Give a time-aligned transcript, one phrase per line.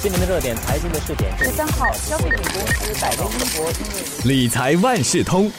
[0.00, 5.50] 今年的热点财经的试点，十三号，消费品公司百威英博因为理财万事通。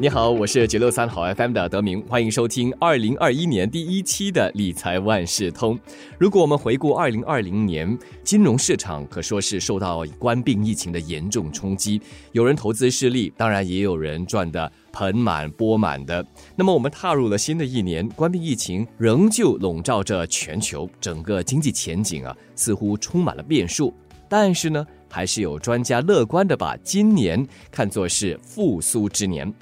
[0.00, 5.78] 你好，我是九六三好 FM 的德明，欢迎收听二零二一年第一期的理财万事通。
[6.18, 12.00] 如果我们回顾二零二零年，金融市场可说是受到冠病疫情的严重冲击，
[12.32, 16.24] 有人投资失利，当然也有人赚得盆满钵满的。
[16.56, 23.94] 那么我们踏入了新的一年，冠病疫情仍旧笼罩着全球，整个经济前景啊似乎充满了变数。
[24.28, 29.52] 但是呢，还是有专家乐观的把今年看作是复苏之年。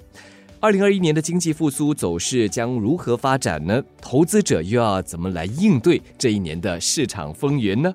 [0.61, 3.83] 二零二一年的经济复苏走势将如何发展呢？
[4.01, 7.93] 投资者又要怎么来应对这一年的市场风云呢？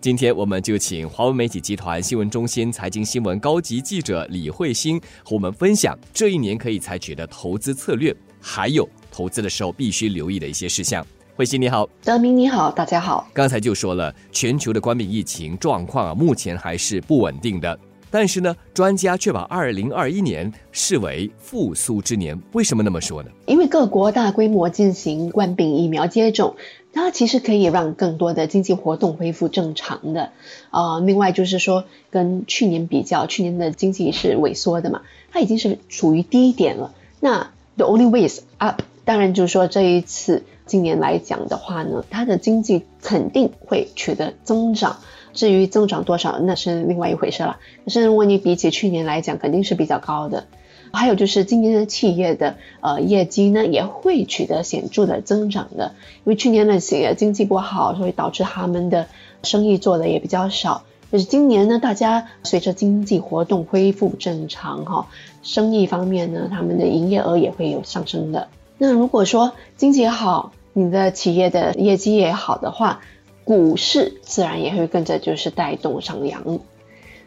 [0.00, 11.06] 今天我们就请华为媒体集团新闻中心财经新闻高级记者李慧欣和我们分享这一年可以采取的投资策略，还有投资的时候必须留意的一些事项。
[11.36, 13.26] 慧欣你好，德明你好，大家好。
[13.32, 17.76] 刚才就说了，全球的冠病疫情状况啊，目前还是不稳定的。
[18.08, 22.40] 但是呢，专家却把二零二一年视为复苏之年。
[22.52, 23.30] 为什么那么说呢？
[23.46, 26.54] 因为各国大规模进行冠病疫苗接种，
[26.92, 30.30] 它其实可以让更多的经济活动恢复正常的。
[30.70, 36.94] 啊，另外就是说，跟去年比较，去年的经济是萎缩的嘛，它已经是处于低点了。
[37.18, 44.98] 那 the only way is up，当然就是说这一次今年来讲的话呢，它的经济肯定会取得增长。
[45.32, 47.58] 至于增长多少，那是另外一回事了。
[47.84, 50.44] 可是如果你比起去年来讲，肯定是比较高的。
[50.92, 55.96] 还有就是今年的企业的呃业绩呢，也会取得显著的增长的。
[56.18, 59.08] 因为去年的企业经济不好，所以导致他们的
[59.42, 60.84] 生意做的也比较少。
[61.10, 65.08] 就是今年呢，大家随着经济活动恢复正常哈，
[65.42, 68.46] 生意方面呢，他们的营业额也会有上升的。
[68.78, 73.00] 那如果说经济好，你的企业的业绩也好的话，
[73.44, 76.58] 股市自然也会跟着就是带动上扬。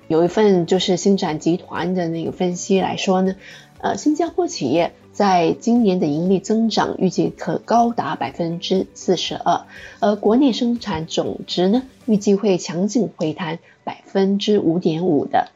[0.08, 3.36] 有一份就是星展集团的那个分析来说呢，
[3.80, 9.62] 呃，新加坡企业在今年的盈利增长预计可高达百分之四十二，
[10.00, 15.50] 而国内生产总值呢预计会强劲回弹百分之五点五的。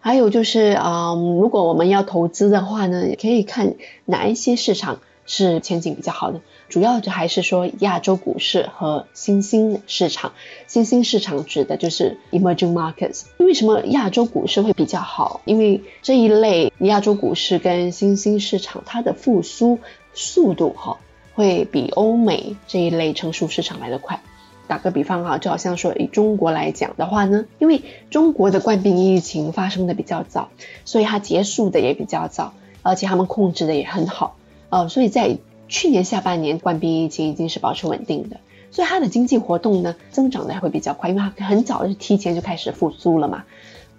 [0.00, 6.40] 还有就是啊，如果我们要投资的话呢，也可以看哪一些市场是前景比较好的。
[6.68, 10.32] 主要就还是说亚洲股市和新兴市场，
[10.66, 13.24] 新兴市场指的就是 emerging markets。
[13.38, 15.40] 为什么亚洲股市会比较好？
[15.44, 19.78] 因为这一类亚洲股市跟新兴市场，它的复苏
[20.12, 20.98] 速度哈，
[21.34, 24.20] 会比欧美这一类成熟市场来得快。
[24.68, 30.48] 打个比方哈，就好像说以中国来讲的话呢，因为中国的冠病疫情发生的比较早，
[30.84, 34.34] 所以它结束的也比较早，而且他们控制的也很好，
[34.76, 35.38] 呃，所以在
[35.68, 43.44] 去年下半年冠病疫情已经是保持稳定的，所以它的经济活动呢增长的会比较快，因为它很早就提前就开始复苏了嘛。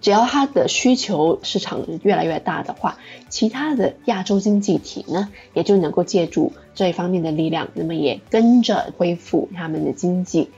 [0.00, 10.48] 只要它的需求市场越来越大的话，其他的亚洲经济体呢也就能够借助这一方面的力量，那么也跟着恢复他们的经济。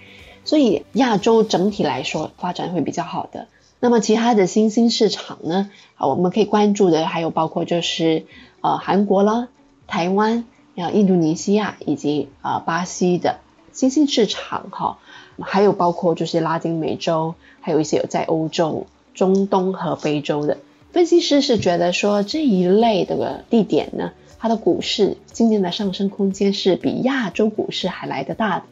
[0.44, 3.46] 所以亚洲整体来说发展会比较好的。
[3.80, 8.26] 那么其他的新兴市场呢，啊，我们可以关注的还有包括就是
[8.60, 9.48] 呃韩国啦、
[9.90, 10.46] 台湾。
[10.76, 13.40] 像印度尼西亚以及啊巴西的
[13.70, 14.96] 新兴市场哈，
[15.38, 20.56] 还有包括就是拉丁美洲，还有一些有在欧洲、中东和非洲的
[20.90, 28.64] 分析师是觉得说这一类的地点呢，它的股市今年的上升空间是比亚洲股市还来得大的。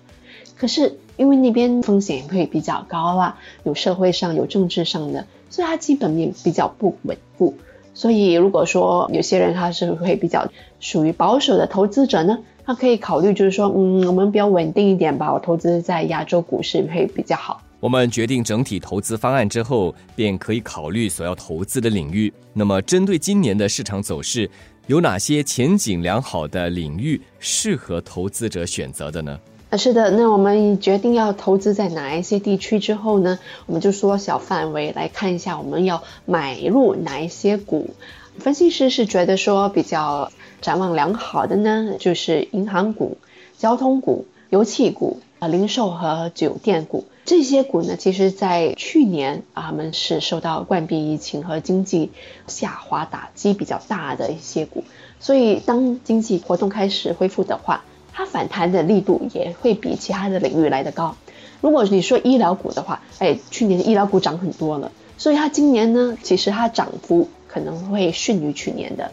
[0.56, 7.58] 可是因为那边风险会比较高啦，有社会上有政治上的，所以它基本面比较不稳固。
[7.98, 10.46] 所以，如果说有些人他是会比较
[10.78, 17.60] 属于保守的投资者呢，他可以考虑就是说，嗯，我们比较稳定一点吧，我投资在亚洲股市会比较好。
[17.80, 22.32] 我们决定整体投资方案之后，便可以考虑所要投资的领域。
[22.52, 24.48] 那么，针对今年的市场走势，
[24.86, 29.36] 有哪些前景良好的领域适合投资者选择的呢？
[29.70, 33.38] 啊，是的，那我们决定要投资在哪一些地区之后呢？
[33.66, 37.90] 我们就缩小范围来看一下，我们要买入哪一些股。
[38.38, 40.32] 分析师是觉得说比较
[40.62, 43.18] 展望良好的呢，就是银行股、
[43.58, 52.10] 交通股、油气股啊、零售和酒店股这些股呢，其实在去年啊，他们是受到冠病疫情和经济
[52.46, 54.82] 下滑打击比较大的一些股，
[55.20, 57.84] 所以当经济活动开始恢复的话。
[58.18, 61.14] 它反弹的力度也会比其他的领域来得高。
[61.60, 69.12] 如果你说医疗股的话，哎，去年的医疗股涨很多了，所以它今年呢，其实它涨幅可能会逊于去年的。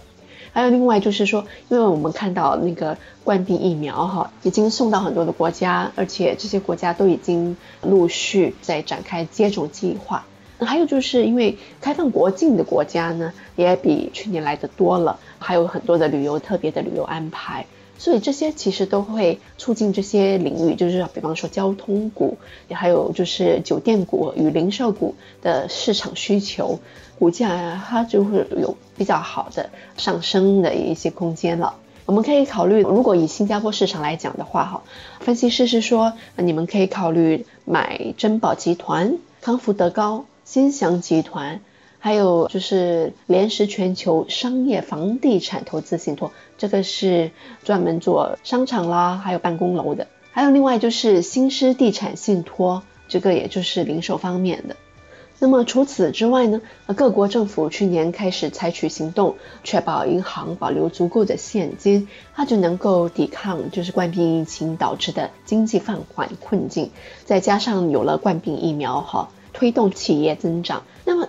[0.53, 10.25] 还有另外就是说，因为我们看到那个冠病疫苗哈，已经送到很多的国家，而且这些国家都已经陆续在展开接种计划。
[10.57, 17.67] 还有就是因为开放国境的国家呢，也比去年来的多了，还有很多的旅游特别的旅游安排。
[17.97, 22.37] 所以这些其实都会促进这些领域，就是比方说交通股，
[22.67, 26.79] 也还有就是酒店股与零售股的市场需求，
[27.17, 31.75] 股价它就会有比较好的上升的一些空间了。
[32.05, 34.83] 我们可以考虑，如果以新加坡市场来讲的话，哈，
[35.21, 41.61] 分析师是说，你们可以考虑买珍宝集团、康福德高、新祥集团。
[42.05, 47.31] 还有就是联实全球商业房地产投资信托，这个是
[47.63, 50.05] 专门做商场啦，还有办公楼的。
[50.29, 54.75] 还有另外就是新狮地产信托，这个也就是零售方面的。
[55.39, 56.61] 那么除此之外呢，
[56.95, 66.91] 各国政府去年开始采取行动，确保银行保留足够的现金，它就能够抵抗就是冠病疫情导致的经济放缓困境。
[67.23, 69.29] 再加上有了冠病疫苗，哈。
[69.57, 70.83] 推动企业增长。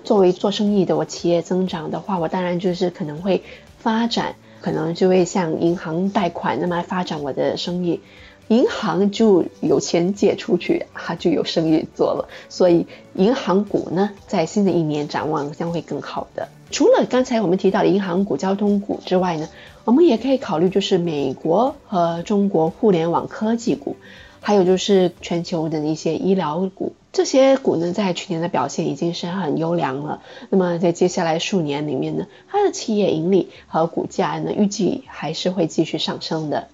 [0.06, 3.42] 作为做生意的我，企业增长的话，我当然就是可能会
[3.76, 8.00] 发展，可能就会向银行贷款，那么发展我的生意。
[8.46, 12.28] 银行就有钱借出去，它就有生意做了。
[12.48, 16.46] 所以，银行股呢，在新的一年展望将会更好的。
[16.70, 19.48] 除了刚才我们提到的银行股、交通股之外呢，
[19.84, 23.96] 我们也可以考虑就是美国和中国互联网科技股，
[24.46, 26.94] 还有就是全球的一些医疗股。
[27.12, 30.22] 这些股呢，在去年的表现已经是很优良了。
[30.50, 36.68] 那么在接下来数年里面呢，它的企业盈利和股价呢，预计还是会继续上升的。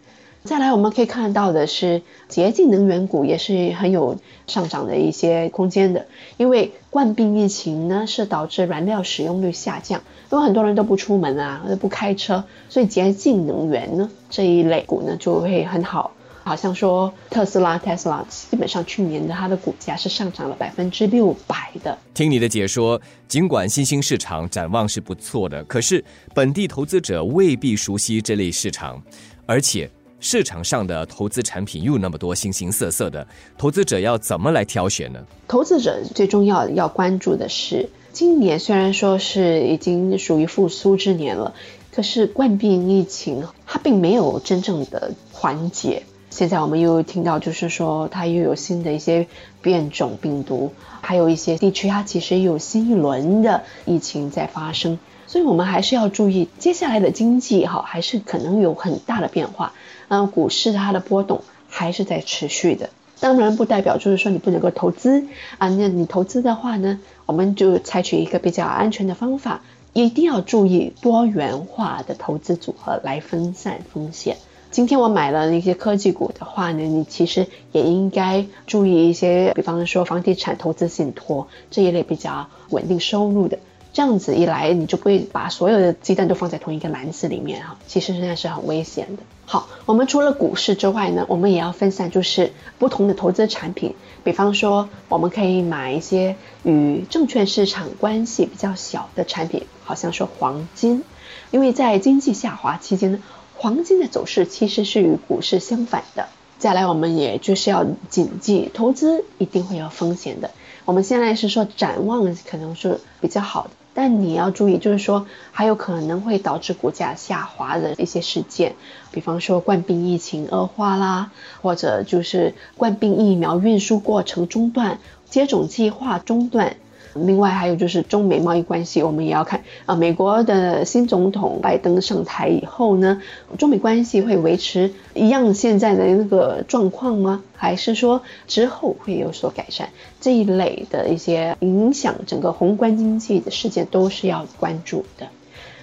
[0.44, 6.04] 再来，我们可以看到的是，洁净能源股也是很有上涨的一些空间的。
[6.36, 16.10] 因为冠病疫情呢，是导致燃料使用率下降，因为很多人都不出门啊，都不开车，所以洁净能源呢这一类股呢就会很好。
[16.44, 21.96] 好像说特斯拉，Tesla 基本上去年的它的股价是上涨了百分之六百的。
[22.12, 26.04] 听你的解说，尽管新兴市场展望是不错的，可是
[26.34, 29.00] 本地投资者未必熟悉这类市场，
[29.46, 35.20] 而且市场上的投资产品又那么多，形形色色的，投资者要怎么来挑选呢？
[35.48, 41.54] 投资者最重要要关注的是，今年虽然说是已经属于复苏之年了，
[41.92, 46.02] 可是冠病疫情它并没有真正的缓解。
[46.32, 49.26] 现在我们又听到，就是说它又有新的一些
[49.60, 59.74] 变种病毒，还有一些地区它其实有新一轮的疫情在发生，所以我们还是要注意接下来的经济哈，还是可能有很大的变化。
[60.08, 62.88] 嗯，股市它的波动还是在持续的，
[63.20, 65.26] 当然不代表就是说你不能够投资
[65.58, 65.68] 啊。
[65.68, 69.60] 那你投资的话呢，我们就采取一个比较安全的方法，
[69.92, 74.38] 一定要注意多元化的投资组合来分散风险。
[74.72, 83.58] 今天我买了那些科技股的话呢，你其实也应该注意一些，比方说房地产投资信托这一类比较稳定收入的，
[83.92, 89.22] 这样子一来你就不会把所有的鸡蛋都放在同一个篮子里面哈，其实现在是很危险的。
[89.44, 101.04] 好，我们除了股市之外呢，我们也要分散就是不同的投资产品，比方说我们可以买一些与证券市场关系比较小的产品，好像说黄金，
[101.50, 103.18] 因为在经济下滑期间呢。
[103.62, 106.26] 黄金的走势其实是与股市相反的。
[106.58, 110.50] 再来，我们也就是要谨记，投资一定会有风险的。
[110.84, 118.74] 我们现在是说展望可能是比较好的，但你要注意，就是说还有可能会导致股价下滑的一些事件，
[119.12, 121.30] 比方说冠病疫情恶化啦，
[121.62, 124.98] 或者就是冠病疫苗运输过程中断、
[125.30, 126.78] 接种计划中断。
[127.14, 129.94] 另外还有就是中美贸易关系，我们也要看啊。
[129.94, 133.20] 美国的新总统拜登上台以后呢，
[133.58, 137.42] 中美关系会维持一样现在的那个状况吗？
[137.54, 139.90] 还是说之后会有所改善？
[140.20, 145.28] 这一类的一些影响整个宏观经济的事件都是要关注的。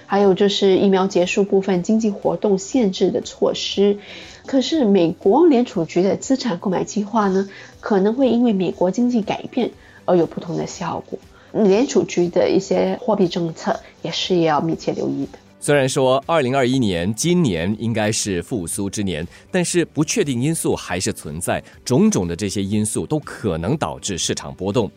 [0.06, 3.98] 还有就是疫苗结束部分经济活动限制的措施，
[4.44, 9.70] 可是美国联储局的资产购买计划呢，可能会因为美国经济改变。
[10.10, 11.16] 而有不同的效果，
[11.52, 15.38] 联储局的一些货币政策也是要密切留意的。
[15.60, 24.90] 虽然说二零二一年今年应该是复苏之年，但是不确定因素还是存在，种种的这些因素都可能导致市场波动。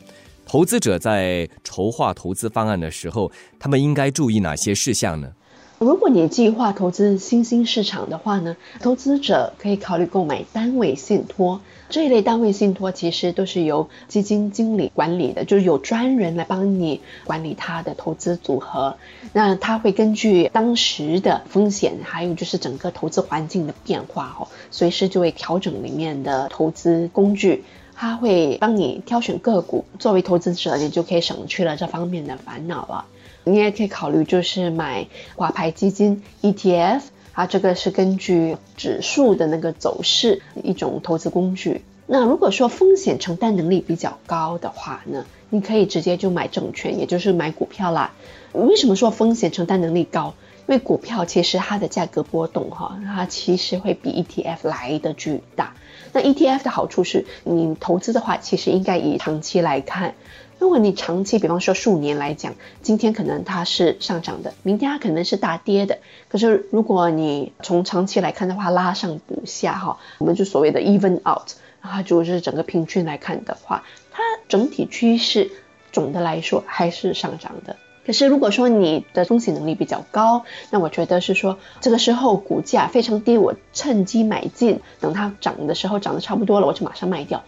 [0.48, 5.32] 投资者在筹划投资方案的时候，他们应该注意哪些事项呢？
[5.77, 11.62] 如果你计划投资新兴市场的话呢，投资者可以考虑购买单位信托。
[11.93, 18.97] 这一类单位信托其实都是由基金经理管理的，就是有专人来帮你管理他的投资组合。
[19.31, 27.63] 那他会根据当时的风险，还有就是整个投资环境的变化哦，随时就会调整里面的投资工具。
[27.93, 33.05] 他会帮你挑选个股，作为投资者，你就可以省去了这方面的烦恼了。
[33.43, 37.01] 你也可以考虑就是买挂牌基金 ETF。
[37.33, 41.83] 啊，这个是根据指数的那个走势一种投资工具。
[42.05, 48.13] 那如果说风险承担能力比较高的话呢，你可以直接就买证券，也就是买股票啦。
[48.51, 50.33] 为什么说风险承担能力高？
[50.67, 55.75] 因为股票其实它的价格波动哈，它其实会比 ETF 来的巨大。
[56.13, 60.13] 那 ETF 的好处是你投资的话，其实应该以长期来看。
[60.63, 65.98] 如果你长期，比方说数年来讲，今天可能它是上涨的，明天它可能是大跌的。
[66.29, 71.50] 可是如果你从长期来看的话，拉上补下哈，我们就所谓的 even out，
[71.82, 75.51] 然后就是整个平均来看的话，它整体趋势
[75.91, 77.75] 总的来说还是上涨的。
[78.05, 87.43] 可是如果说你的风险能力比较高，那我觉得是说这个时候股价非常低，我趁机买进，等它涨的时候涨得差不多了，我就马上卖掉。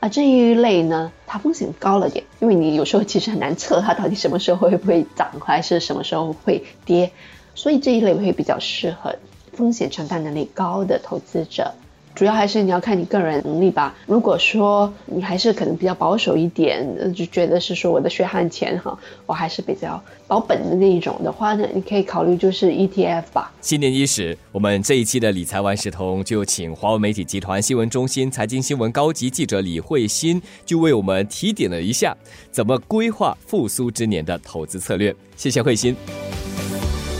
[0.00, 7.12] 啊，这一类呢，它风险高了点，因为你有时候其实很难测它到底什么时候会不会涨，还是什么时候会跌，
[7.54, 9.16] 所以这一类会比较适合
[9.52, 11.74] 风险承担能力高的投资者。
[12.14, 13.94] 主要还是你要看你个人能力吧。
[14.06, 23.52] 如果说你还是可能比较保守一点，就觉得是说我的血汗钱哈，我还是比较保本的那一种的话呢，你可以考虑就是 ETF 吧。
[23.60, 32.14] 新年伊始，我们这一期的理财万事通就请华为媒体集团新闻中心财经新闻高级记者李慧欣，就为我们提点了一下
[32.50, 35.14] 怎么规划复苏之年的投资策略。
[35.36, 35.96] 谢谢慧欣。